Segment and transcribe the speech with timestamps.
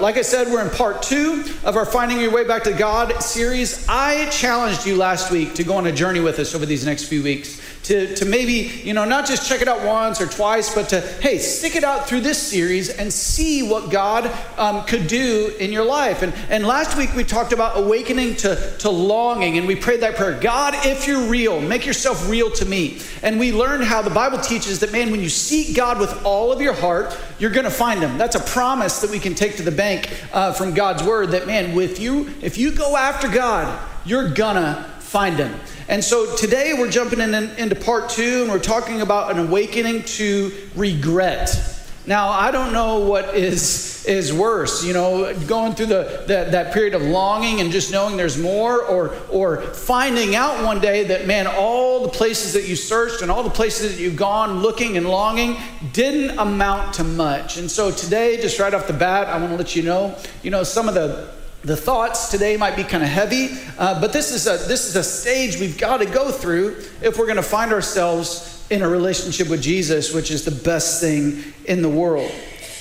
[0.00, 3.22] like I said, we're in part two of our Finding Your Way Back to God
[3.22, 3.86] series.
[3.88, 7.04] I challenged you last week to go on a journey with us over these next
[7.04, 7.60] few weeks.
[7.84, 8.52] To, to maybe,
[8.84, 11.82] you know, not just check it out once or twice, but to, hey, stick it
[11.82, 16.22] out through this series and see what God um, could do in your life.
[16.22, 20.16] And, and last week we talked about awakening to, to longing, and we prayed that
[20.16, 23.00] prayer God, if you're real, make yourself real to me.
[23.22, 26.52] And we learned how the Bible teaches that, man, when you seek God with all
[26.52, 28.18] of your heart, you're going to find him.
[28.18, 31.46] That's a promise that we can take to the bank uh, from God's word that,
[31.46, 35.52] man, with you, if you go after God, you're to find him.
[35.88, 39.40] And so today we're jumping in, in, into part two, and we're talking about an
[39.40, 41.78] awakening to regret.
[42.06, 46.72] Now, I don't know what is, is worse, you know, going through the, the, that
[46.72, 51.26] period of longing and just knowing there's more, or, or finding out one day that,
[51.26, 54.96] man, all the places that you searched and all the places that you've gone looking
[54.96, 55.56] and longing
[55.92, 57.56] didn't amount to much.
[57.56, 60.14] And so today, just right off the bat, I want to let you know,
[60.44, 64.12] you know, some of the the thoughts today might be kind of heavy, uh, but
[64.12, 67.36] this is, a, this is a stage we've got to go through if we're going
[67.36, 71.88] to find ourselves in a relationship with Jesus, which is the best thing in the
[71.88, 72.30] world.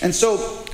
[0.01, 0.65] And so,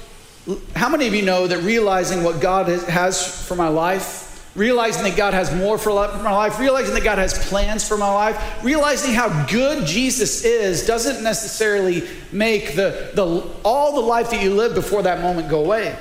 [0.76, 4.26] how many of you know that realizing what God has for my life,
[4.56, 8.14] realizing that God has more for my life, realizing that God has plans for my
[8.14, 14.44] life, realizing how good Jesus is doesn't necessarily make the, the, all the life that
[14.44, 15.98] you live before that moment go away,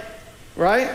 [0.54, 0.90] right?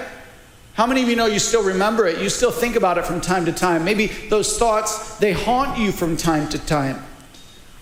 [0.79, 2.21] How many of you know you still remember it?
[2.21, 3.83] You still think about it from time to time.
[3.83, 7.03] Maybe those thoughts, they haunt you from time to time.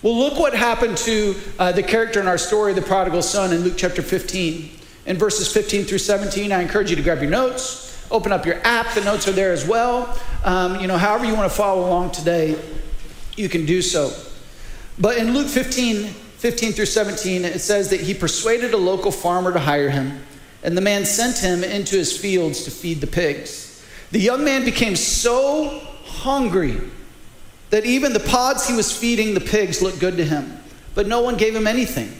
[0.02, 3.60] Well, look what happened to uh, the character in our story, the prodigal son, in
[3.60, 4.70] Luke chapter 15.
[5.06, 8.56] In verses 15 through 17, I encourage you to grab your notes, open up your
[8.66, 8.92] app.
[8.94, 10.18] The notes are there as well.
[10.42, 12.60] Um, you know, however you want to follow along today,
[13.36, 14.10] you can do so.
[14.98, 19.52] But in Luke 15, 15 through 17, it says that he persuaded a local farmer
[19.52, 20.20] to hire him,
[20.62, 23.84] and the man sent him into his fields to feed the pigs.
[24.10, 26.80] The young man became so hungry
[27.70, 30.58] that even the pods he was feeding the pigs looked good to him,
[30.94, 32.12] but no one gave him anything.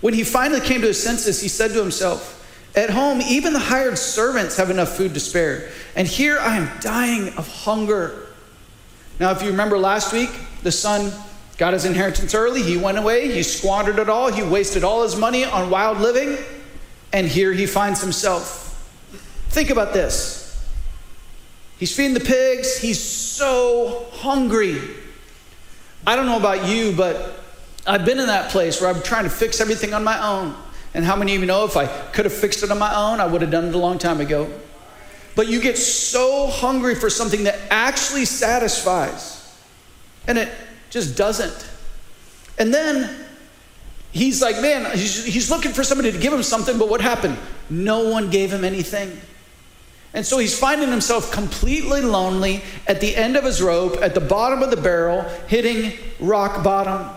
[0.00, 3.58] When he finally came to his senses, he said to himself, At home, even the
[3.58, 8.26] hired servants have enough food to spare, and here I am dying of hunger.
[9.18, 10.30] Now, if you remember last week,
[10.62, 11.12] the son
[11.56, 12.62] got his inheritance early.
[12.62, 16.36] He went away, he squandered it all, he wasted all his money on wild living,
[17.16, 18.92] and here he finds himself.
[19.48, 20.62] Think about this.
[21.78, 22.76] He's feeding the pigs.
[22.76, 24.78] He's so hungry.
[26.06, 27.42] I don't know about you, but
[27.86, 30.54] I've been in that place where I'm trying to fix everything on my own.
[30.92, 33.18] And how many of you know if I could have fixed it on my own,
[33.18, 34.52] I would have done it a long time ago?
[35.34, 39.58] But you get so hungry for something that actually satisfies,
[40.26, 40.52] and it
[40.90, 41.66] just doesn't.
[42.58, 43.25] And then
[44.16, 47.36] he's like, man, he's, he's looking for somebody to give him something, but what happened?
[47.68, 49.20] No one gave him anything.
[50.14, 54.20] And so he's finding himself completely lonely at the end of his rope, at the
[54.20, 57.14] bottom of the barrel, hitting rock bottom.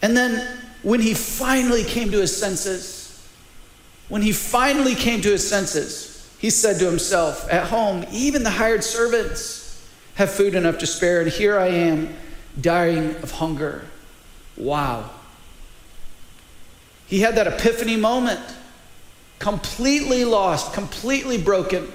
[0.00, 3.28] And then when he finally came to his senses,
[4.08, 8.50] when he finally came to his senses, he said to himself, At home, even the
[8.50, 12.14] hired servants have food enough to spare, and here I am
[12.60, 13.84] dying of hunger.
[14.56, 15.10] Wow.
[17.08, 18.40] He had that epiphany moment
[19.38, 21.90] completely lost, completely broken.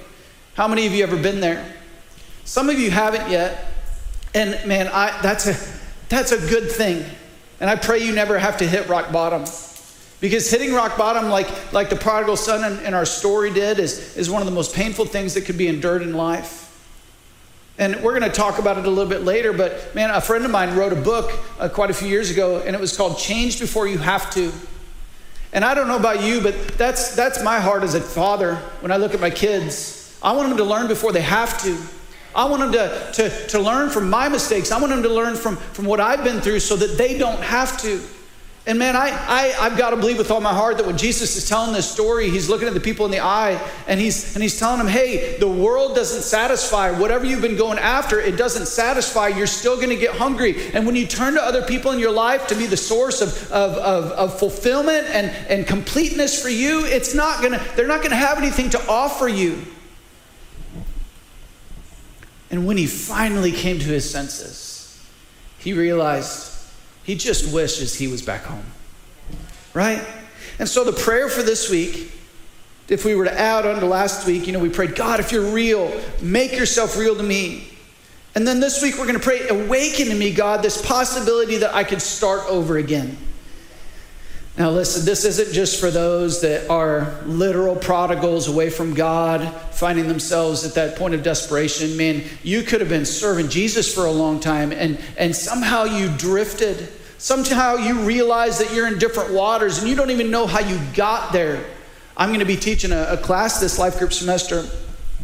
[0.55, 1.73] How many of you ever been there?
[2.45, 3.67] Some of you haven't yet.
[4.33, 5.79] And man, I, that's, a,
[6.09, 7.05] that's a good thing.
[7.59, 9.45] And I pray you never have to hit rock bottom.
[10.19, 14.15] Because hitting rock bottom, like, like the prodigal son in, in our story did, is,
[14.15, 16.61] is one of the most painful things that could be endured in life.
[17.77, 20.45] And we're going to talk about it a little bit later, but man, a friend
[20.45, 23.17] of mine wrote a book uh, quite a few years ago, and it was called
[23.17, 24.51] Change Before You Have to.
[25.53, 28.91] And I don't know about you, but that's, that's my heart as a father when
[28.91, 30.17] I look at my kids.
[30.21, 31.77] I want them to learn before they have to.
[32.35, 34.71] I want them to, to, to learn from my mistakes.
[34.71, 37.41] I want them to learn from, from what I've been through so that they don't
[37.41, 38.01] have to.
[38.65, 41.35] And man, I, I, I've got to believe with all my heart that when Jesus
[41.35, 44.41] is telling this story, he's looking at the people in the eye and he's, and
[44.41, 46.97] he's telling them, hey, the world doesn't satisfy.
[46.97, 49.27] Whatever you've been going after, it doesn't satisfy.
[49.27, 50.71] You're still going to get hungry.
[50.73, 53.51] And when you turn to other people in your life to be the source of,
[53.51, 57.99] of, of, of fulfillment and, and completeness for you, it's not going to, they're not
[57.99, 59.61] going to have anything to offer you.
[62.49, 65.05] And when he finally came to his senses,
[65.57, 66.52] he realized
[67.03, 68.65] he just wishes he was back home.
[69.73, 70.03] Right?
[70.59, 72.11] And so the prayer for this week,
[72.87, 75.31] if we were to add on to last week, you know, we prayed, God, if
[75.31, 75.91] you're real,
[76.21, 77.67] make yourself real to me.
[78.35, 81.73] And then this week we're going to pray, awaken to me, God, this possibility that
[81.73, 83.17] I could start over again.
[84.55, 90.07] Now, listen, this isn't just for those that are literal prodigals away from God, finding
[90.07, 91.97] themselves at that point of desperation.
[91.97, 96.07] Man, you could have been serving Jesus for a long time, and, and somehow you
[96.17, 96.87] drifted.
[97.17, 100.79] Somehow you realize that you're in different waters, and you don't even know how you
[100.93, 101.65] got there.
[102.15, 104.65] I'm going to be teaching a, a class this life group semester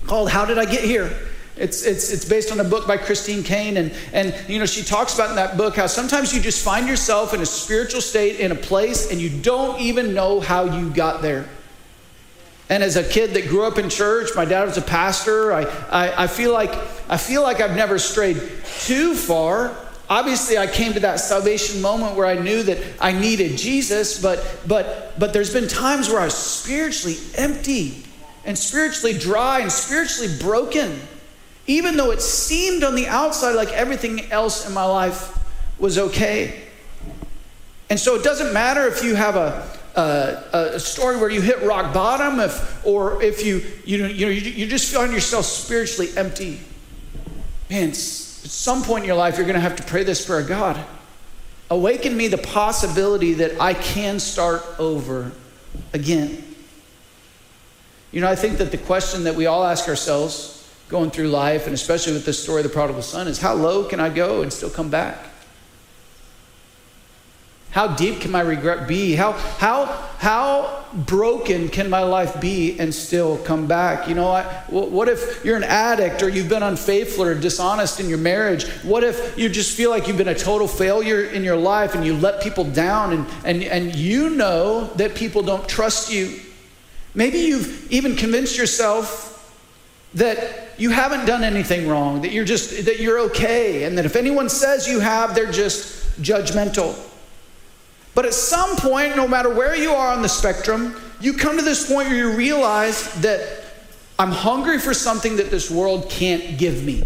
[0.08, 1.16] called How Did I Get Here?
[1.60, 3.76] It's, it's, it's based on a book by Christine Caine.
[3.76, 6.88] And, and, you know, she talks about in that book how sometimes you just find
[6.88, 10.90] yourself in a spiritual state in a place and you don't even know how you
[10.90, 11.48] got there.
[12.70, 15.52] And as a kid that grew up in church, my dad was a pastor.
[15.52, 16.72] I, I, I, feel like,
[17.10, 18.38] I feel like I've never strayed
[18.82, 19.76] too far.
[20.08, 24.62] Obviously, I came to that salvation moment where I knew that I needed Jesus, but,
[24.66, 28.04] but, but there's been times where I was spiritually empty
[28.46, 31.00] and spiritually dry and spiritually broken
[31.70, 35.38] even though it seemed on the outside like everything else in my life
[35.78, 36.64] was okay.
[37.92, 41.62] And so it doesn't matter if you have a, a, a story where you hit
[41.62, 46.10] rock bottom, if, or if you, you, know, you, know, you, just find yourself spiritually
[46.18, 46.60] empty.
[47.70, 50.42] Man, at some point in your life, you're going to have to pray this prayer
[50.42, 50.84] God,
[51.70, 55.32] awaken me the possibility that I can start over
[55.94, 56.44] again.
[58.12, 60.59] You know, I think that the question that we all ask ourselves
[60.90, 63.86] going through life, and especially with this story of the prodigal son, is how low
[63.86, 65.30] can I go and still come back?
[67.72, 69.14] How deep can my regret be?
[69.14, 69.86] How, how,
[70.18, 74.08] how broken can my life be and still come back?
[74.08, 78.10] You know, I, what if you're an addict or you've been unfaithful or dishonest in
[78.10, 78.68] your marriage?
[78.82, 82.04] What if you just feel like you've been a total failure in your life and
[82.04, 86.40] you let people down and, and, and you know that people don't trust you?
[87.14, 89.30] Maybe you've even convinced yourself
[90.16, 94.16] that you haven't done anything wrong, that you're just that you're okay, and that if
[94.16, 96.98] anyone says you have, they're just judgmental.
[98.16, 101.64] But at some point, no matter where you are on the spectrum, you come to
[101.64, 103.64] this point where you realize that
[104.18, 107.06] I'm hungry for something that this world can't give me.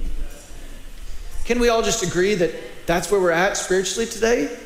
[1.45, 2.51] Can we all just agree that
[2.85, 4.57] that's where we're at spiritually today?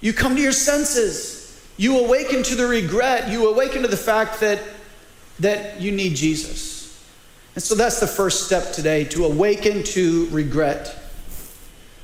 [0.00, 1.38] You come to your senses.
[1.76, 3.30] You awaken to the regret.
[3.30, 4.62] You awaken to the fact that,
[5.40, 6.79] that you need Jesus.
[7.54, 10.96] And so that's the first step today to awaken to regret.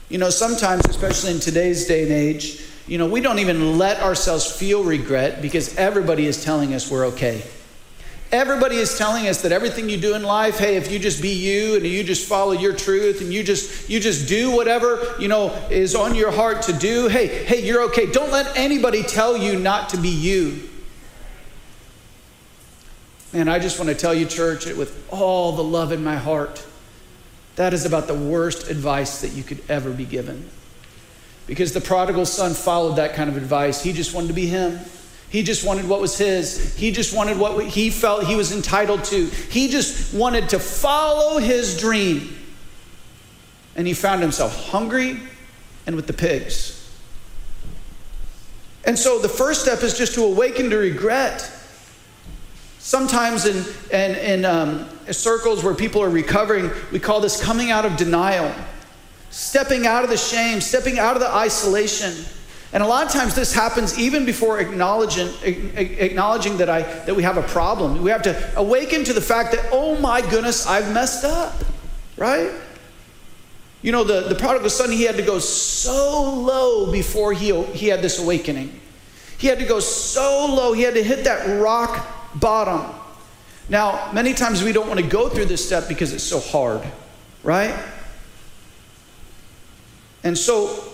[0.08, 4.00] You know, sometimes, especially in today's day and age, you know, we don't even let
[4.00, 7.42] ourselves feel regret because everybody is telling us we're okay.
[8.32, 11.30] Everybody is telling us that everything you do in life, hey, if you just be
[11.30, 15.28] you and you just follow your truth and you just you just do whatever, you
[15.28, 18.10] know, is on your heart to do, hey, hey, you're okay.
[18.10, 20.68] Don't let anybody tell you not to be you.
[23.36, 26.64] And I just want to tell you, church, with all the love in my heart,
[27.56, 30.48] that is about the worst advice that you could ever be given.
[31.46, 33.82] Because the prodigal son followed that kind of advice.
[33.82, 34.80] He just wanted to be him.
[35.28, 36.74] He just wanted what was his.
[36.76, 39.26] He just wanted what he felt he was entitled to.
[39.26, 42.34] He just wanted to follow his dream.
[43.76, 45.20] And he found himself hungry
[45.86, 46.90] and with the pigs.
[48.86, 51.52] And so the first step is just to awaken to regret.
[52.86, 57.84] Sometimes in, in, in um, circles where people are recovering, we call this coming out
[57.84, 58.54] of denial,
[59.30, 62.14] stepping out of the shame, stepping out of the isolation.
[62.72, 67.24] And a lot of times this happens even before acknowledging, acknowledging that, I, that we
[67.24, 68.00] have a problem.
[68.04, 71.54] We have to awaken to the fact that, oh my goodness, I've messed up,
[72.16, 72.52] right?
[73.82, 77.88] You know, the, the prodigal son, he had to go so low before he, he
[77.88, 78.78] had this awakening.
[79.38, 82.94] He had to go so low, he had to hit that rock bottom.
[83.68, 86.82] Now, many times we don't want to go through this step because it's so hard,
[87.42, 87.74] right?
[90.22, 90.84] And so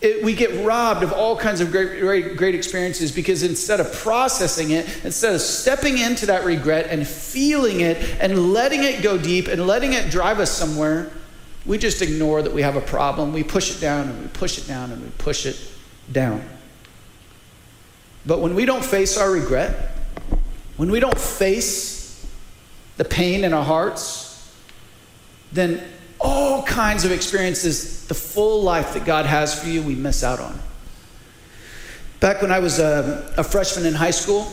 [0.00, 3.92] it, we get robbed of all kinds of great, great, great experiences because instead of
[3.92, 9.16] processing it, instead of stepping into that regret and feeling it and letting it go
[9.16, 11.10] deep and letting it drive us somewhere,
[11.64, 13.32] we just ignore that we have a problem.
[13.32, 15.58] We push it down and we push it down and we push it
[16.12, 16.44] down.
[18.26, 19.93] But when we don't face our regret,
[20.76, 22.26] when we don't face
[22.96, 24.54] the pain in our hearts,
[25.52, 25.82] then
[26.20, 30.40] all kinds of experiences, the full life that God has for you, we miss out
[30.40, 30.58] on.
[32.20, 34.46] Back when I was a, a freshman in high school,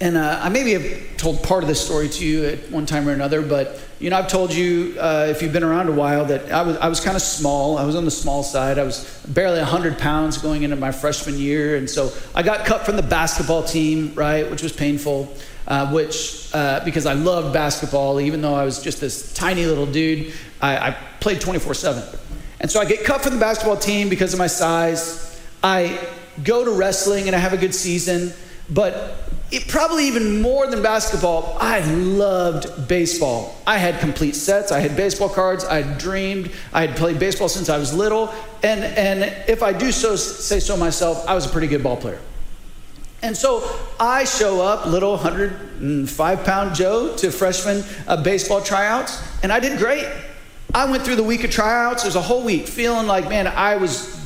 [0.00, 3.06] and uh, I maybe have told part of this story to you at one time
[3.06, 6.24] or another, but you know, I've told you uh, if you've been around a while
[6.24, 7.76] that I was, I was kind of small.
[7.76, 8.78] I was on the small side.
[8.78, 11.76] I was barely 100 pounds going into my freshman year.
[11.76, 15.30] And so I got cut from the basketball team, right, which was painful,
[15.68, 19.84] uh, which, uh, because I loved basketball, even though I was just this tiny little
[19.84, 22.02] dude, I, I played 24 7.
[22.60, 25.38] And so I get cut from the basketball team because of my size.
[25.62, 26.00] I
[26.42, 28.32] go to wrestling and I have a good season,
[28.70, 33.56] but it, probably even more than basketball, I loved baseball.
[33.66, 37.68] I had complete sets, I had baseball cards, I dreamed, I had played baseball since
[37.68, 41.48] I was little, and, and if I do so say so myself, I was a
[41.48, 42.20] pretty good ball player.
[43.22, 49.52] And so I show up, little 105 pound Joe, to freshman uh, baseball tryouts, and
[49.52, 50.06] I did great.
[50.72, 52.04] I went through the week of tryouts.
[52.04, 54.24] It was a whole week feeling like, man, I was,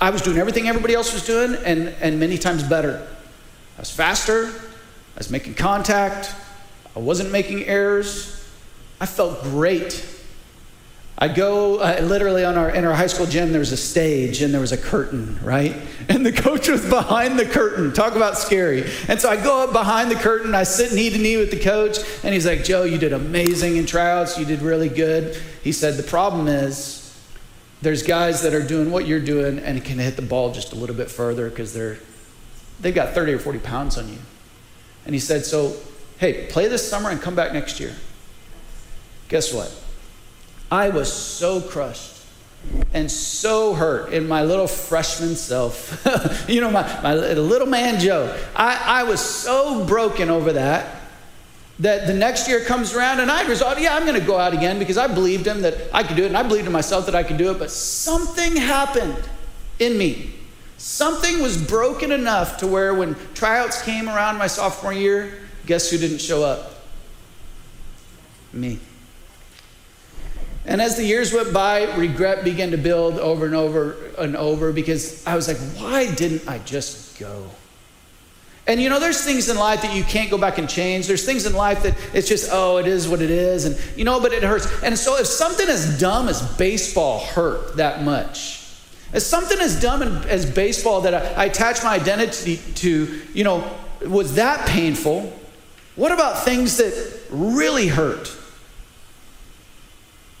[0.00, 3.06] I was doing everything everybody else was doing, and, and many times better.
[3.80, 6.34] I was faster, I was making contact,
[6.94, 8.46] I wasn't making errors.
[9.00, 10.06] I felt great.
[11.16, 13.52] I go uh, literally on our in our high school gym.
[13.52, 15.74] There was a stage and there was a curtain, right?
[16.10, 17.94] And the coach was behind the curtain.
[17.94, 18.84] Talk about scary.
[19.08, 20.54] And so I go up behind the curtain.
[20.54, 23.78] I sit knee to knee with the coach, and he's like, "Joe, you did amazing
[23.78, 24.38] in tryouts.
[24.38, 27.18] You did really good." He said, "The problem is,
[27.80, 30.74] there's guys that are doing what you're doing and can hit the ball just a
[30.74, 31.96] little bit further because they're
[32.80, 34.18] they've got 30 or 40 pounds on you.
[35.04, 35.76] And he said, So,
[36.18, 37.94] hey, play this summer and come back next year.
[39.28, 39.74] Guess what?
[40.70, 42.16] I was so crushed
[42.92, 46.04] and so hurt in my little freshman self.
[46.48, 48.36] you know, my, my little man Joe.
[48.54, 50.96] I, I was so broken over that
[51.78, 54.52] that the next year comes around and I resolved, yeah, I'm going to go out
[54.52, 57.06] again because I believed him that I could do it and I believed in myself
[57.06, 57.58] that I could do it.
[57.58, 59.16] But something happened
[59.78, 60.34] in me
[60.80, 65.98] Something was broken enough to where when tryouts came around my sophomore year, guess who
[65.98, 66.72] didn't show up?
[68.54, 68.78] Me.
[70.64, 74.72] And as the years went by, regret began to build over and over and over
[74.72, 77.50] because I was like, why didn't I just go?
[78.66, 81.06] And you know, there's things in life that you can't go back and change.
[81.06, 83.66] There's things in life that it's just, oh, it is what it is.
[83.66, 84.82] And you know, but it hurts.
[84.82, 88.59] And so if something as dumb as baseball hurt that much,
[89.12, 93.68] as something as dumb as baseball that I, attach my identity to, you know,
[94.06, 95.36] was that painful?
[95.96, 98.34] What about things that really hurt?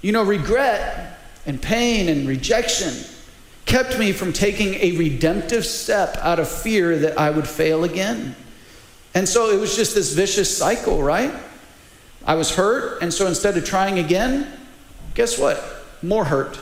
[0.02, 2.94] You know, regret and pain and rejection
[3.66, 8.34] kept me from taking a redemptive step out of fear that I would fail again.
[9.14, 11.32] And so it was just this vicious cycle, right?
[12.24, 14.46] I was hurt, and so instead of trying again,
[15.14, 15.62] guess what?
[16.02, 16.58] More hurt.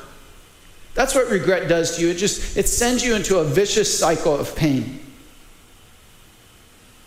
[0.99, 2.09] That's what regret does to you.
[2.09, 4.99] It just it sends you into a vicious cycle of pain.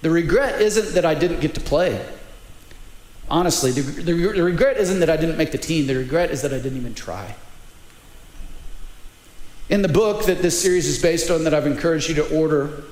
[0.02, 2.02] The regret isn't that I didn't get to play.
[3.30, 5.88] Honestly, the, the, the regret isn't that I didn't make the team.
[5.88, 7.36] The regret is that I didn't even try.
[9.68, 12.84] In the book that this series is based on, that I've encouraged you to order,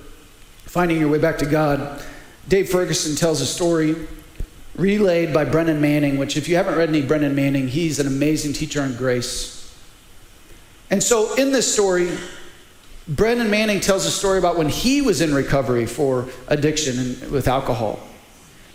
[0.66, 2.04] Finding Your Way Back to God,
[2.50, 3.96] Dave Ferguson tells a story
[4.76, 8.52] relayed by Brennan Manning, which, if you haven't read any Brennan Manning, he's an amazing
[8.52, 9.59] teacher on grace.
[10.90, 12.10] And so in this story,
[13.08, 17.48] Brennan Manning tells a story about when he was in recovery for addiction and, with
[17.48, 18.00] alcohol.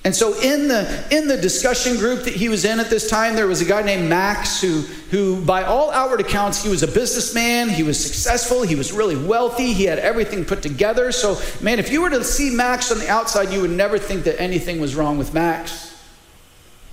[0.05, 3.35] And so in the in the discussion group that he was in at this time,
[3.35, 6.87] there was a guy named Max who who by all outward accounts he was a
[6.87, 11.11] businessman, he was successful, he was really wealthy, he had everything put together.
[11.11, 14.25] So man, if you were to see Max on the outside, you would never think
[14.25, 15.99] that anything was wrong with Max.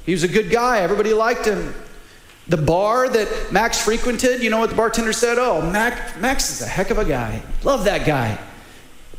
[0.05, 1.75] He was a good guy, everybody liked him.
[2.48, 5.38] The bar that Max frequented, you know what the bartender said?
[5.38, 7.41] Oh, Max, Max is a heck of a guy.
[7.63, 8.39] Love that guy.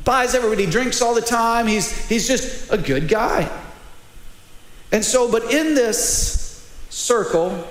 [0.04, 1.66] Buys everybody drinks all the time.
[1.66, 3.50] He's, he's just a good guy.
[4.90, 7.66] And so, but in this circle,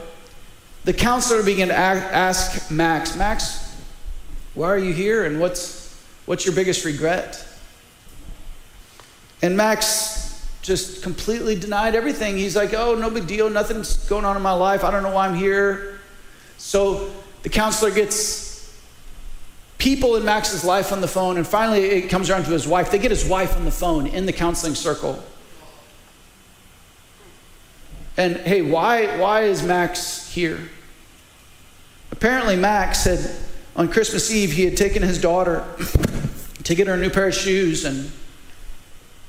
[0.86, 3.78] the counselor began to ask Max, Max,
[4.56, 7.46] why are you here and what's, what's your biggest regret?
[9.42, 10.21] And Max
[10.62, 12.38] just completely denied everything.
[12.38, 13.50] He's like, oh, no big deal.
[13.50, 14.84] Nothing's going on in my life.
[14.84, 16.00] I don't know why I'm here.
[16.58, 18.52] So the counselor gets
[19.80, 22.92] people in Max's life on the phone, and finally it comes around to his wife.
[22.92, 25.24] They get his wife on the phone in the counseling circle.
[28.16, 30.60] And hey, why, why is Max here?
[32.12, 33.32] Apparently, Max had,
[33.76, 35.66] on Christmas Eve, he had taken his daughter
[36.64, 38.12] to get her a new pair of shoes, and,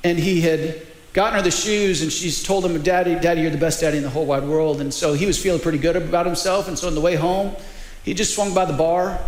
[0.03, 3.57] and he had gotten her the shoes and she's told him, Daddy, Daddy, you're the
[3.57, 4.81] best daddy in the whole wide world.
[4.81, 6.67] And so he was feeling pretty good about himself.
[6.67, 7.55] And so on the way home,
[8.03, 9.19] he just swung by the bar.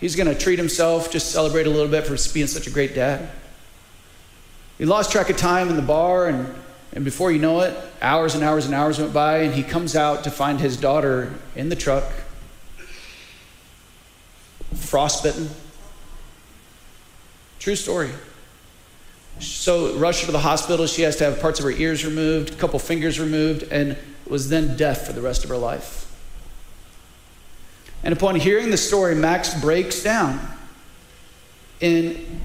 [0.00, 2.94] He's going to treat himself, just celebrate a little bit for being such a great
[2.94, 3.30] dad.
[4.78, 6.54] He lost track of time in the bar, and,
[6.94, 9.94] and before you know it, hours and hours and hours went by, and he comes
[9.94, 12.04] out to find his daughter in the truck,
[14.74, 15.50] frostbitten.
[17.58, 18.08] True story.
[19.40, 20.86] So rushed her to the hospital.
[20.86, 24.48] She has to have parts of her ears removed, a couple fingers removed, and was
[24.48, 26.06] then deaf for the rest of her life.
[28.02, 30.40] And upon hearing the story, Max breaks down
[31.80, 32.40] in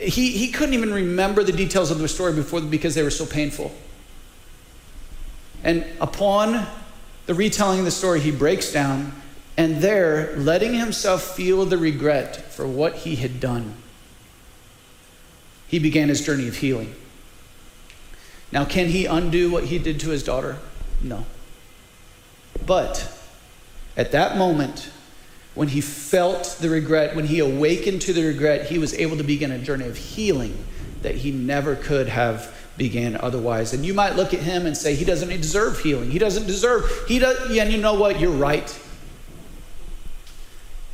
[0.00, 3.26] he, he couldn't even remember the details of the story before because they were so
[3.26, 3.72] painful.
[5.64, 6.66] And upon
[7.26, 9.12] the retelling of the story, he breaks down
[9.56, 13.74] and there, letting himself feel the regret for what he had done,
[15.72, 16.94] he began his journey of healing.
[18.52, 20.58] Now, can he undo what he did to his daughter?
[21.02, 21.24] No.
[22.66, 23.10] But
[23.96, 24.90] at that moment,
[25.54, 29.24] when he felt the regret, when he awakened to the regret, he was able to
[29.24, 30.62] begin a journey of healing
[31.00, 33.72] that he never could have began otherwise.
[33.72, 36.10] And you might look at him and say, he doesn't deserve healing.
[36.10, 38.20] He doesn't deserve, he does, yeah, and you know what?
[38.20, 38.78] You're right.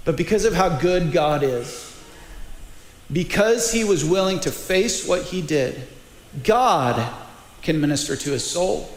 [0.05, 1.88] But because of how good God is,
[3.13, 5.87] because he was willing to face what he did,
[6.45, 7.13] God
[7.63, 8.91] can minister to his soul.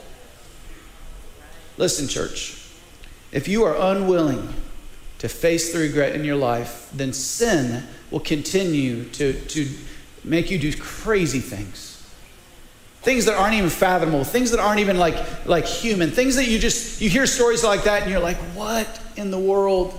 [1.78, 2.58] Listen, church,
[3.32, 4.54] if you are unwilling
[5.20, 9.68] to face the regret in your life, then sin will continue to, to
[10.24, 11.88] make you do crazy things.
[13.02, 16.60] Things that aren't even fathomable, things that aren't even like, like human, things that you
[16.60, 19.94] just, you hear stories like that and you're like, what in the world?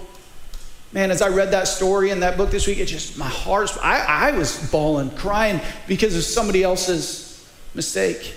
[0.93, 3.71] Man, as I read that story in that book this week, it just, my heart,
[3.83, 8.35] I, I was bawling, crying because of somebody else's mistake.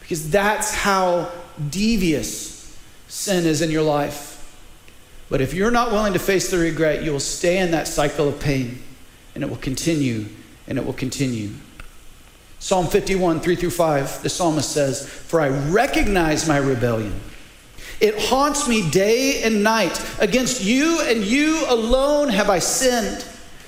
[0.00, 1.30] Because that's how
[1.70, 2.76] devious
[3.08, 4.32] sin is in your life.
[5.28, 8.28] But if you're not willing to face the regret, you will stay in that cycle
[8.28, 8.82] of pain
[9.34, 10.26] and it will continue
[10.66, 11.50] and it will continue.
[12.58, 17.20] Psalm 51, 3 through 5, the psalmist says, For I recognize my rebellion.
[18.00, 20.04] It haunts me day and night.
[20.20, 23.24] Against you and you alone have I sinned.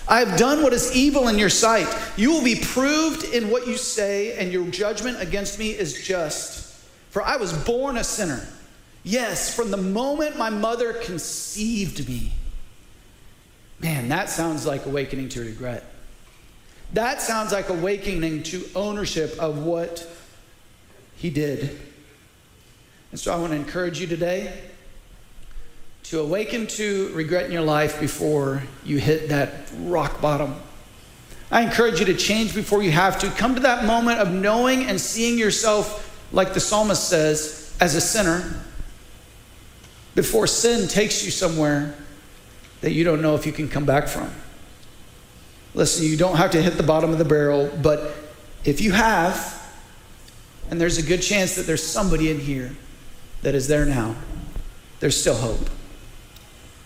[0.06, 1.86] I have done what is evil in your sight.
[2.16, 6.74] You will be proved in what you say, and your judgment against me is just.
[7.10, 8.46] For I was born a sinner.
[9.02, 12.32] Yes, from the moment my mother conceived me.
[13.80, 15.84] Man, that sounds like awakening to regret.
[16.94, 20.06] That sounds like awakening to ownership of what
[21.16, 21.78] he did.
[23.10, 24.52] And so I want to encourage you today
[26.04, 30.56] to awaken to regret in your life before you hit that rock bottom.
[31.50, 33.28] I encourage you to change before you have to.
[33.30, 38.00] Come to that moment of knowing and seeing yourself, like the psalmist says, as a
[38.00, 38.62] sinner
[40.14, 41.94] before sin takes you somewhere
[42.80, 44.30] that you don't know if you can come back from.
[45.74, 48.14] Listen, you don't have to hit the bottom of the barrel, but
[48.64, 49.54] if you have,
[50.70, 52.72] and there's a good chance that there's somebody in here
[53.42, 54.16] that is there now,
[55.00, 55.70] there's still hope.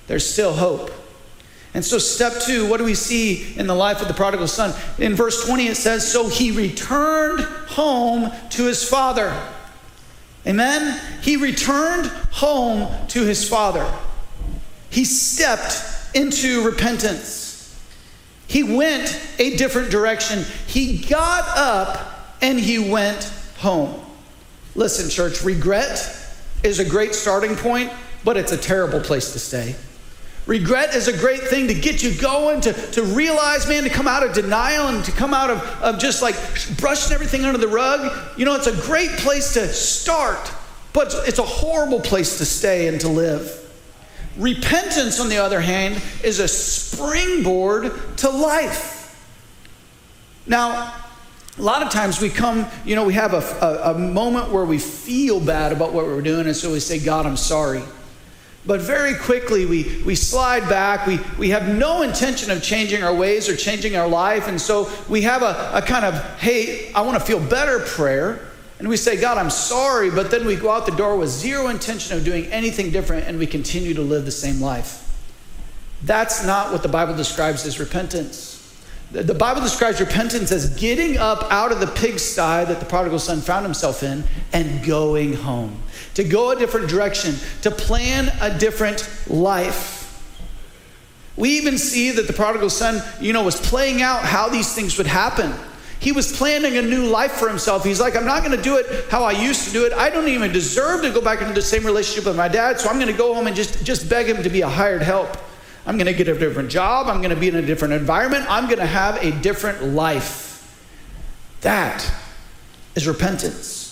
[0.06, 0.90] There's still hope.
[1.74, 4.74] And so, step two, what do we see in the life of the prodigal son?
[4.98, 9.34] In verse 20, it says, So he returned home to his father.
[10.46, 11.00] Amen?
[11.22, 13.90] He returned home to his father.
[14.90, 17.80] He stepped into repentance.
[18.46, 20.44] He went a different direction.
[20.66, 23.98] He got up and he went home.
[24.74, 26.21] Listen, church, regret
[26.62, 27.92] is a great starting point,
[28.25, 29.75] but it's a terrible place to stay.
[30.46, 34.09] Regret is a great thing to get you going, to, to realize, man, to come
[34.09, 36.35] out of denial and to come out of, of just like
[36.79, 38.12] brushing everything under the rug.
[38.37, 40.53] You know, it's a great place to start,
[40.92, 43.59] but it's a horrible place to stay and to live.
[44.37, 48.98] Repentance, on the other hand, is a springboard to life.
[50.46, 51.01] Now,
[51.58, 54.64] a lot of times we come, you know, we have a, a, a, moment where
[54.64, 57.82] we feel bad about what we're doing, and so we say, God, I'm sorry.
[58.64, 61.06] But very quickly we, we slide back.
[61.06, 64.46] We, we have no intention of changing our ways or changing our life.
[64.46, 68.48] And so we have a, a kind of, hey, I want to feel better prayer.
[68.78, 70.10] And we say, God, I'm sorry.
[70.10, 73.36] But then we go out the door with zero intention of doing anything different and
[73.36, 75.00] we continue to live the same life.
[76.04, 78.51] That's not what the Bible describes as repentance.
[79.12, 83.42] The Bible describes repentance as getting up out of the pigsty that the prodigal son
[83.42, 85.83] found himself in and going home,
[86.14, 89.98] to go a different direction, to plan a different life.
[91.37, 94.96] We even see that the prodigal son, you know, was playing out how these things
[94.96, 95.53] would happen.
[95.98, 97.85] He was planning a new life for himself.
[97.85, 99.92] He's like, I'm not going to do it how I used to do it.
[99.92, 102.88] I don't even deserve to go back into the same relationship with my dad, so
[102.88, 105.37] I'm going to go home and just, just beg him to be a hired help.
[105.86, 107.08] I'm going to get a different job.
[107.08, 108.46] I'm going to be in a different environment.
[108.48, 110.50] I'm going to have a different life.
[111.62, 112.08] That
[112.94, 113.82] is repentance.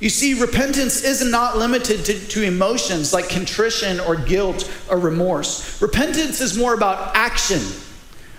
[0.00, 5.80] You see, repentance is not limited to, to, emotions like contrition or guilt or remorse.
[5.80, 7.62] Repentance is more about action.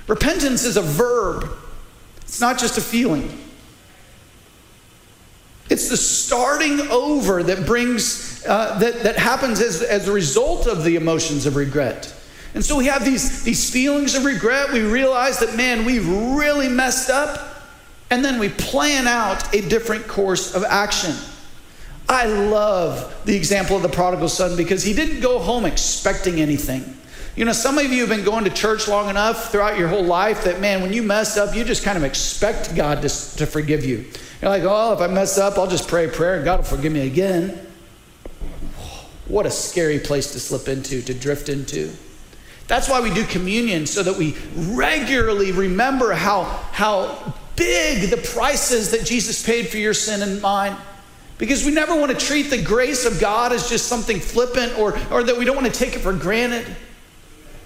[0.07, 1.49] Repentance is a verb,
[2.21, 3.43] it's not just a feeling.
[5.69, 10.86] It's the starting over that brings, uh, that, that happens as, as a result of
[10.86, 12.13] the emotions of regret.
[12.53, 14.71] And so we have these, these feelings of regret.
[14.71, 17.55] We realize that, man, we've really messed up.
[18.10, 21.13] And then we plan out a different course of action.
[22.10, 26.95] I love the example of the prodigal son because he didn't go home expecting anything.
[27.36, 30.03] You know, some of you have been going to church long enough throughout your whole
[30.03, 33.45] life that, man, when you mess up, you just kind of expect God to, to
[33.45, 34.05] forgive you.
[34.41, 36.65] You're like, oh, if I mess up, I'll just pray a prayer and God will
[36.65, 37.67] forgive me again.
[39.27, 41.91] What a scary place to slip into, to drift into.
[42.67, 48.71] That's why we do communion, so that we regularly remember how, how big the price
[48.71, 50.75] is that Jesus paid for your sin and mine.
[51.38, 54.97] Because we never want to treat the grace of God as just something flippant or,
[55.12, 56.75] or that we don't want to take it for granted.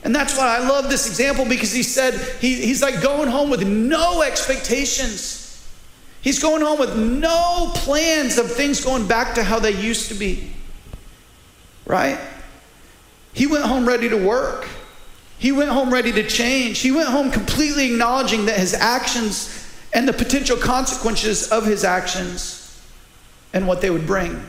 [0.04, 3.50] And that's why I love this example because he said he, he's like going home
[3.50, 5.38] with no expectations.
[6.22, 10.16] He's going home with no plans of things going back to how they used to
[10.16, 10.52] be.
[11.86, 12.20] Right?
[13.34, 14.68] He went home ready to work.
[15.42, 16.78] He went home ready to change.
[16.82, 22.80] He went home completely acknowledging that his actions and the potential consequences of his actions
[23.52, 24.46] and what they would bring.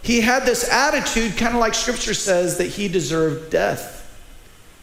[0.00, 3.96] He had this attitude, kind of like scripture says, that he deserved death.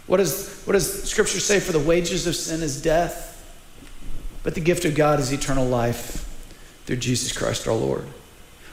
[0.08, 1.62] What does, what does scripture say?
[1.62, 3.32] For the wages of sin is death,
[4.44, 6.30] but the gift of God is eternal life
[6.86, 8.06] through Jesus Christ our Lord.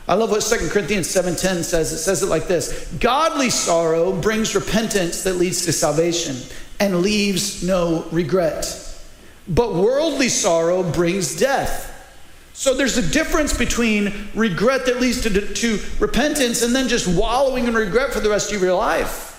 [0.09, 1.93] I love what 2 Corinthians 7:10 says.
[1.93, 6.37] It says it like this: Godly sorrow brings repentance that leads to salvation
[6.81, 8.79] and leaves no regret.
[9.49, 11.91] But worldly sorrow brings death.
[12.55, 17.67] So there's a difference between regret that leads to, to repentance and then just wallowing
[17.67, 19.31] in regret for the rest of your life.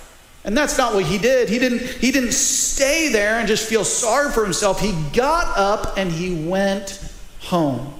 [0.45, 1.47] And that's not what he did.
[1.47, 4.81] He didn't, he didn't stay there and just feel sorry for himself.
[4.81, 6.99] He got up and he went
[7.39, 7.92] home.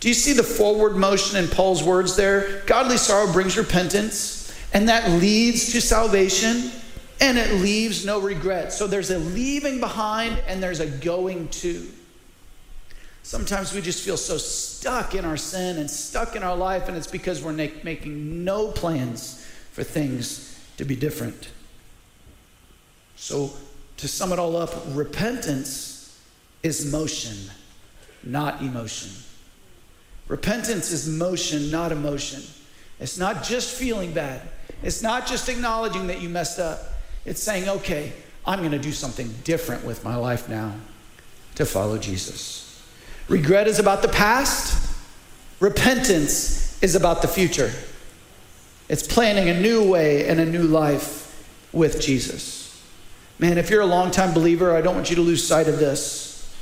[0.00, 2.62] Do you see the forward motion in Paul's words there?
[2.66, 6.70] Godly sorrow brings repentance, and that leads to salvation,
[7.20, 8.72] and it leaves no regret.
[8.72, 11.86] So there's a leaving behind and there's a going to.
[13.22, 16.96] Sometimes we just feel so stuck in our sin and stuck in our life, and
[16.96, 21.48] it's because we're making no plans for things to be different.
[23.16, 23.50] So,
[23.96, 26.20] to sum it all up, repentance
[26.62, 27.50] is motion,
[28.22, 29.10] not emotion.
[30.28, 32.42] Repentance is motion, not emotion.
[32.98, 34.42] It's not just feeling bad,
[34.82, 36.80] it's not just acknowledging that you messed up.
[37.24, 38.12] It's saying, okay,
[38.46, 40.74] I'm going to do something different with my life now
[41.56, 42.82] to follow Jesus.
[43.28, 44.94] Regret is about the past,
[45.60, 47.72] repentance is about the future.
[48.88, 51.26] It's planning a new way and a new life
[51.72, 52.80] with Jesus.
[53.38, 56.54] Man, if you're a longtime believer, I don't want you to lose sight of this.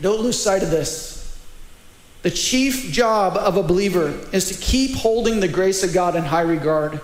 [0.00, 1.19] Don't lose sight of this.
[2.22, 6.22] The chief job of a believer is to keep holding the grace of God in
[6.22, 7.00] high regard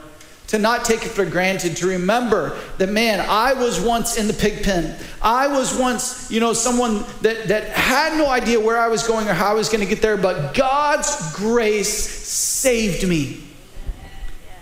[0.49, 4.33] to not take it for granted, to remember that, man, I was once in the
[4.33, 4.97] pig pen.
[5.21, 9.27] I was once, you know, someone that, that had no idea where I was going
[9.27, 13.43] or how I was going to get there, but God's grace saved me.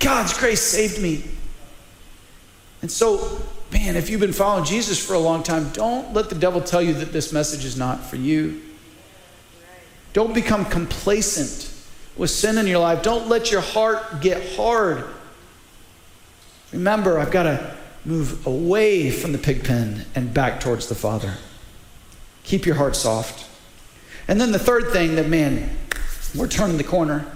[0.00, 1.22] God's grace saved me.
[2.80, 3.40] And so,
[3.70, 6.82] man, if you've been following Jesus for a long time, don't let the devil tell
[6.82, 8.62] you that this message is not for you.
[10.14, 11.70] Don't become complacent
[12.16, 13.02] with sin in your life.
[13.02, 15.04] Don't let your heart get hard
[16.74, 21.34] Remember, I've got to move away from the pig pen and back towards the Father.
[22.42, 23.48] Keep your heart soft.
[24.26, 25.70] And then the third thing that, man,
[26.34, 27.30] we're turning the corner.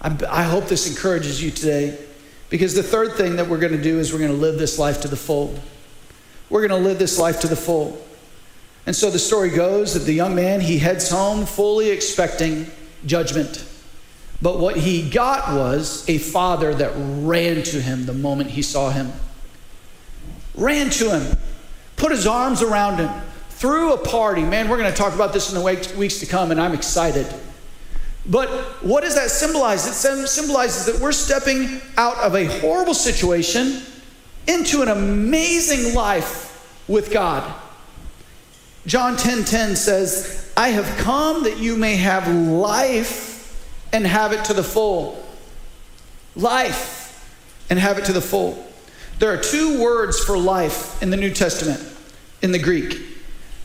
[0.00, 1.98] I, I hope this encourages you today
[2.50, 4.78] because the third thing that we're going to do is we're going to live this
[4.78, 5.58] life to the full.
[6.48, 8.00] We're going to live this life to the full.
[8.86, 12.66] And so the story goes that the young man, he heads home fully expecting
[13.06, 13.64] judgment.
[14.42, 18.90] But what he got was a father that ran to him the moment he saw
[18.90, 19.12] him.
[20.54, 21.38] Ran to him,
[21.96, 23.10] put his arms around him,
[23.50, 24.42] threw a party.
[24.42, 27.26] Man, we're going to talk about this in the weeks to come, and I'm excited.
[28.26, 28.48] But
[28.82, 29.86] what does that symbolize?
[29.86, 33.82] It symbolizes that we're stepping out of a horrible situation
[34.46, 37.54] into an amazing life with God.
[38.90, 43.54] John 10:10 10, 10 says, "I have come that you may have life
[43.92, 45.24] and have it to the full.
[46.34, 47.24] Life
[47.70, 48.66] and have it to the full.
[49.20, 51.80] There are two words for life in the New Testament
[52.42, 53.00] in the Greek.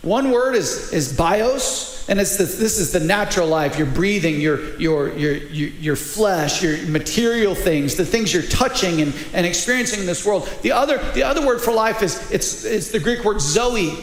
[0.03, 3.79] One word is, is bios, and it's this is the natural life.
[3.79, 9.01] You're breathing, your, your, your, your, your flesh, your material things, the things you're touching
[9.01, 10.47] and, and experiencing in this world.
[10.61, 13.97] The other, the other word for life is it's, it's the Greek word zoe,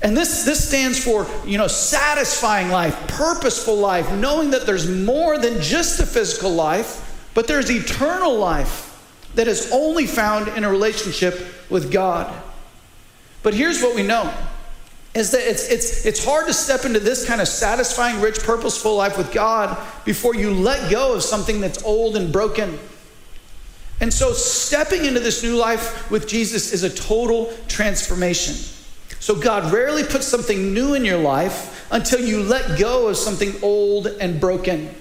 [0.00, 5.38] and this, this stands for, you know, satisfying life, purposeful life, knowing that there's more
[5.38, 8.84] than just the physical life, but there's eternal life
[9.34, 12.32] that is only found in a relationship with God.
[13.42, 14.32] But here's what we know
[15.14, 18.94] is that it's, it's, it's hard to step into this kind of satisfying, rich, purposeful
[18.94, 22.78] life with God before you let go of something that's old and broken.
[24.00, 28.54] And so, stepping into this new life with Jesus is a total transformation.
[29.20, 33.54] So, God rarely puts something new in your life until you let go of something
[33.62, 34.94] old and broken.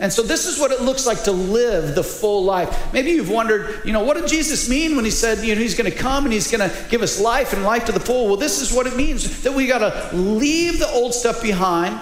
[0.00, 2.90] And so this is what it looks like to live the full life.
[2.94, 5.74] Maybe you've wondered, you know, what did Jesus mean when he said, you know, he's
[5.74, 8.26] going to come and he's going to give us life and life to the full?
[8.26, 12.00] Well, this is what it means that we got to leave the old stuff behind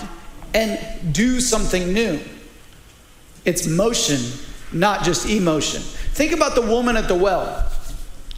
[0.55, 2.21] and do something new.
[3.45, 4.21] It's motion,
[4.73, 5.83] not just emotion.
[5.83, 7.69] Think about the woman at the well.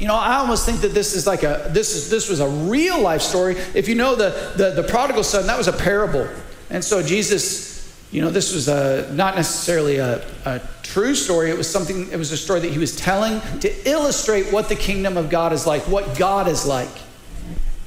[0.00, 2.48] You know, I almost think that this is like a this is this was a
[2.48, 3.56] real life story.
[3.74, 6.26] If you know the the, the prodigal son, that was a parable.
[6.70, 7.70] And so Jesus
[8.10, 11.50] you know, this was a, not necessarily a, a, true story.
[11.50, 14.74] It was something, it was a story that he was telling to illustrate what the
[14.74, 16.90] kingdom of God is like, what God is like.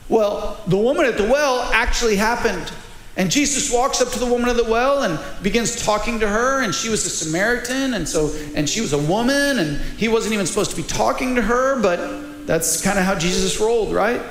[0.08, 2.72] Well, the woman at the well actually happened.
[3.16, 6.62] And Jesus walks up to the woman of the well and begins talking to her.
[6.62, 10.34] And she was a Samaritan, and so, and she was a woman, and he wasn't
[10.34, 14.22] even supposed to be talking to her, but that's kind of how Jesus rolled, right?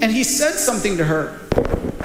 [0.00, 1.38] And he said something to her.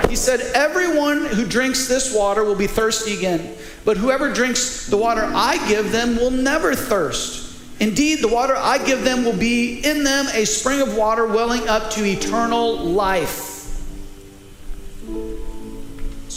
[0.09, 3.55] He said, Everyone who drinks this water will be thirsty again,
[3.85, 7.41] but whoever drinks the water I give them will never thirst.
[7.79, 11.67] Indeed, the water I give them will be in them a spring of water welling
[11.67, 13.50] up to eternal life.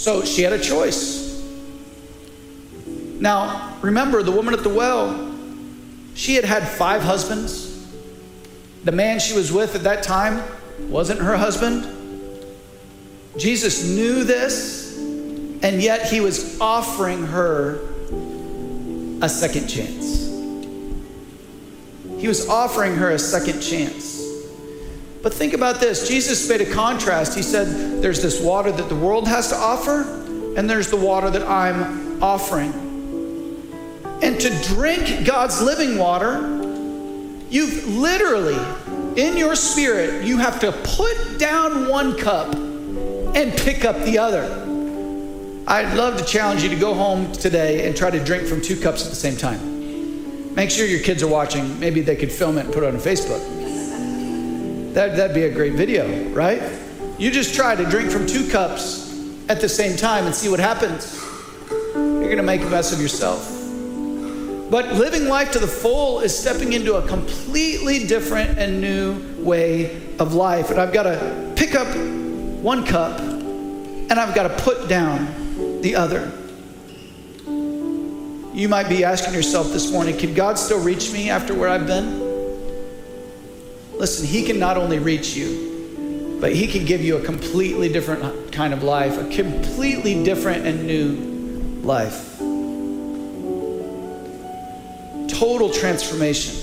[0.05, 1.43] So she had a choice.
[2.87, 5.35] Now, remember the woman at the well,
[6.15, 7.89] she had had five husbands.
[8.85, 10.43] The man she was with at that time
[10.91, 11.87] wasn't her husband.
[13.39, 17.81] Jesus knew this, and yet he was offering her
[19.23, 20.27] a second chance.
[22.19, 24.14] He was offering her a second chance.
[25.25, 27.35] But think about this Jesus made a contrast.
[27.35, 30.03] He said, There's this water that the world has to offer,
[30.55, 32.73] and there's the water that I'm offering.
[34.23, 36.41] And to drink God's living water,
[37.49, 38.59] you've literally,
[39.17, 44.45] in your spirit, you have to put down one cup and pick up the other.
[45.67, 48.79] I'd love to challenge you to go home today and try to drink from two
[48.79, 50.55] cups at the same time.
[50.55, 51.81] Make sure your kids are watching.
[51.81, 53.54] Maybe they could film it and put it on Facebook.
[54.95, 56.63] That, that'd be a great video, right?
[57.19, 59.13] You just try to drink from two cups
[59.49, 61.21] at the same time and see what happens.
[61.97, 63.51] You're going to make a mess of yourself.
[64.71, 70.01] But living life to the full is stepping into a completely different and new way
[70.21, 70.71] of life.
[70.71, 71.89] And I've got to pick up
[72.63, 76.31] one cup and I've got to put down the other.
[78.57, 81.89] You might be asking yourself this morning, can God still reach me after where I've
[81.89, 82.24] been?
[83.99, 88.53] Listen, He can not only reach you, but He can give you a completely different
[88.53, 92.39] kind of life, a completely different and new life.
[95.29, 96.55] Total transformation.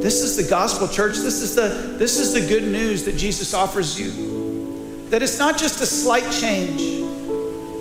[0.00, 1.16] This is the gospel church.
[1.16, 5.08] This is the, this is the good news that Jesus offers you.
[5.10, 6.80] That it's not just a slight change,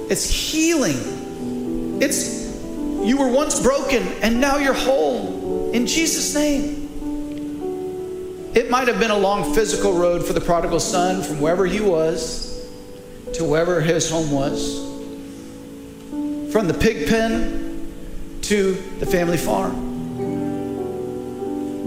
[0.09, 2.01] it's healing.
[2.01, 2.45] It's
[3.05, 6.84] you were once broken and now you're whole in Jesus' name.
[8.55, 11.81] It might have been a long physical road for the prodigal son from wherever he
[11.81, 12.65] was
[13.33, 14.79] to wherever his home was,
[16.53, 17.91] from the pig pen
[18.43, 19.81] to the family farm.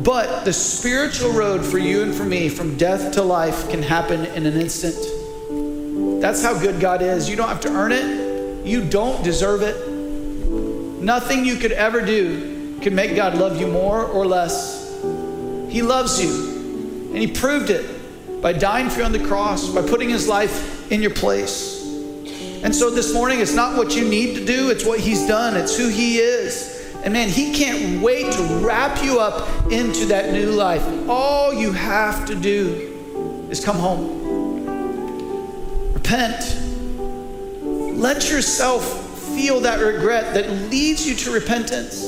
[0.02, 4.26] But the spiritual road for you and for me from death to life can happen
[4.26, 4.96] in an instant.
[6.20, 7.30] That's how good God is.
[7.30, 9.88] You don't have to earn it, you don't deserve it.
[11.00, 14.76] Nothing you could ever do can make God love you more or less.
[15.70, 16.57] He loves you,
[17.08, 20.90] and He proved it by dying for you on the cross, by putting His life
[20.92, 21.76] in your place.
[22.62, 25.56] And so this morning, it's not what you need to do, it's what He's done,
[25.56, 26.76] it's who He is.
[27.04, 30.84] And man, He can't wait to wrap you up into that new life.
[31.08, 35.94] All you have to do is come home.
[35.94, 36.56] Repent.
[37.98, 38.84] Let yourself
[39.34, 42.02] feel that regret that leads you to repentance.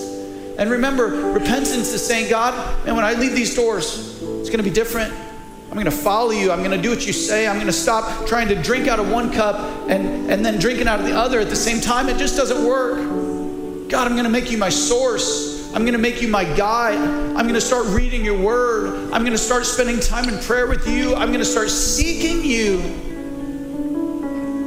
[0.59, 4.10] And remember, repentance is saying, God, man, when I leave these doors,
[4.41, 5.13] it's going to be different.
[5.13, 6.51] I'm going to follow you.
[6.51, 7.47] I'm going to do what you say.
[7.47, 9.57] I'm going to stop trying to drink out of one cup
[9.89, 12.09] and, and then drinking out of the other at the same time.
[12.09, 13.89] It just doesn't work.
[13.89, 15.73] God, I'm going to make you my source.
[15.73, 16.99] I'm going to make you my guide.
[16.99, 19.13] I'm going to start reading your word.
[19.13, 21.15] I'm going to start spending time in prayer with you.
[21.15, 22.79] I'm going to start seeking you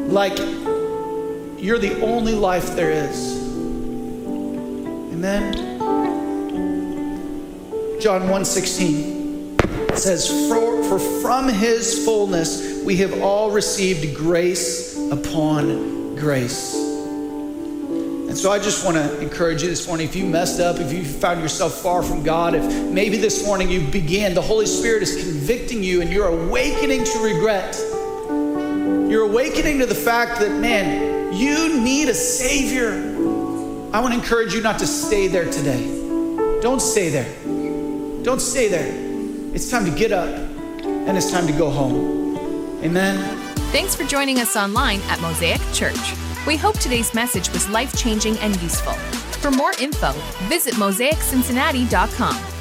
[0.07, 0.37] like
[1.61, 3.43] you're the only life there is.
[5.13, 5.53] Amen.
[7.99, 8.29] John
[9.93, 16.75] 1:16 says, for, for from his fullness we have all received grace upon grace.
[16.75, 20.91] And so I just want to encourage you this morning if you messed up, if
[20.91, 25.03] you found yourself far from God, if maybe this morning you began, the Holy Spirit
[25.03, 27.77] is convicting you and you're awakening to regret.
[29.09, 32.93] You're awakening to the fact that, man, you need a Savior.
[33.93, 35.85] I want to encourage you not to stay there today.
[36.61, 37.31] Don't stay there.
[38.23, 39.02] Don't stay there.
[39.53, 42.37] It's time to get up and it's time to go home.
[42.83, 43.17] Amen.
[43.71, 46.15] Thanks for joining us online at Mosaic Church.
[46.47, 48.93] We hope today's message was life changing and useful.
[49.43, 50.11] For more info,
[50.47, 52.52] visit mosaiccincinnati.com.